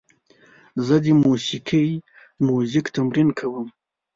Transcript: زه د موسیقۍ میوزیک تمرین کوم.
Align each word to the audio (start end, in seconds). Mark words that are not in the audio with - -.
زه 0.85 0.95
د 1.05 1.05
موسیقۍ 1.23 1.89
میوزیک 2.45 2.85
تمرین 2.95 3.29
کوم. 3.39 3.67